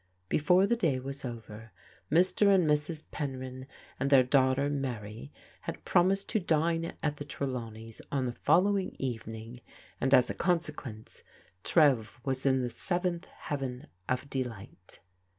Before 0.29 0.65
the 0.65 0.75
day 0.75 0.99
was 0.99 1.23
over 1.23 1.71
Mr. 2.11 2.47
and 2.47 2.67
Mrs. 2.67 3.03
Penryn 3.11 3.67
and 3.99 4.09
their 4.09 4.23
daughter 4.23 4.67
Mary 4.67 5.31
had 5.67 5.85
promised 5.85 6.27
to 6.29 6.39
dine 6.39 6.93
at 7.03 7.17
the 7.17 7.23
Tre 7.23 7.45
lawneys' 7.45 8.01
on 8.11 8.25
the 8.25 8.31
following 8.33 8.95
evening, 8.97 9.61
and 10.01 10.11
as 10.11 10.31
a 10.31 10.33
consequence 10.33 11.21
Trev 11.63 12.19
was 12.25 12.47
in 12.47 12.63
the 12.63 12.69
seventh 12.71 13.27
heaven 13.27 13.85
of 14.09 14.27
delight. 14.27 15.01